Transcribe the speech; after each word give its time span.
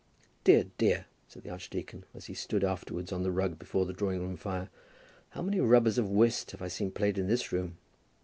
"Dear, 0.43 0.65
dear," 0.79 1.05
said 1.27 1.43
the 1.43 1.51
archdeacon, 1.51 2.05
as 2.15 2.25
he 2.25 2.33
stood 2.33 2.63
afterwards 2.63 3.11
on 3.11 3.21
the 3.21 3.29
rug 3.31 3.59
before 3.59 3.85
the 3.85 3.93
drawing 3.93 4.19
room 4.19 4.35
fire, 4.35 4.71
"how 5.29 5.43
many 5.43 5.59
rubbers 5.59 5.99
of 5.99 6.09
whist 6.09 6.55
I 6.55 6.57
have 6.63 6.71
seen 6.71 6.89
played 6.89 7.19
in 7.19 7.27
this 7.27 7.51
room." 7.51 7.77